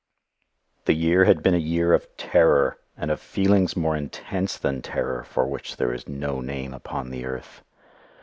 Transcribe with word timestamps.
The 0.85 0.93
year 0.95 1.25
had 1.25 1.43
been 1.43 1.53
a 1.53 1.59
year 1.59 1.93
of 1.93 2.07
terror, 2.17 2.79
and 2.97 3.11
of 3.11 3.21
feeling 3.21 3.69
more 3.75 3.95
intense 3.95 4.57
than 4.57 4.81
terror 4.81 5.23
for 5.23 5.45
which 5.45 5.77
there 5.77 5.93
is 5.93 6.07
no 6.07 6.39
name 6.41 6.73
upon 6.73 7.11
the 7.11 7.23
earth. 7.23 7.61